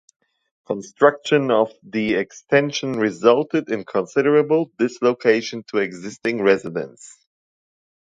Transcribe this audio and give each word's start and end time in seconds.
Construction 0.65 1.51
of 1.51 1.71
the 1.83 2.15
extension 2.15 2.93
resulted 2.93 3.69
in 3.69 3.85
considerable 3.85 4.71
dislocation 4.79 5.63
to 5.67 5.77
existing 5.77 6.41
residents. 6.41 7.19